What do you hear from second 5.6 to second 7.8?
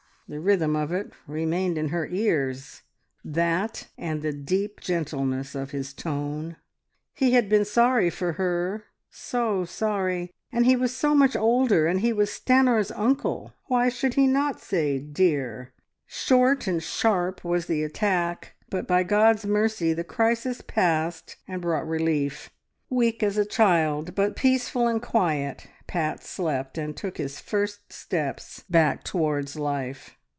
his tone. He had been